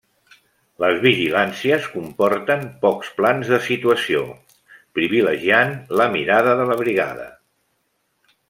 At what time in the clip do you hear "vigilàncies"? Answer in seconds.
1.01-1.89